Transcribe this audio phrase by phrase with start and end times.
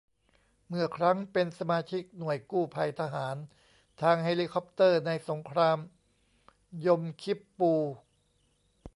[0.67, 3.35] เมื่อครั้งเป็นสมาชิกหน่วยกู้ภัยทหาร
[4.01, 5.77] ทางเฮลิคอปเตอร์ในสงคราม
[6.85, 7.93] ยมคิปปูร์